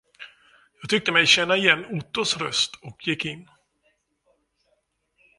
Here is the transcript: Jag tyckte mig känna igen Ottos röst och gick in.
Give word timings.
Jag 0.81 0.89
tyckte 0.89 1.11
mig 1.11 1.25
känna 1.27 1.57
igen 1.57 1.85
Ottos 1.85 2.37
röst 2.37 2.75
och 2.81 3.07
gick 3.07 3.25
in. 3.25 3.49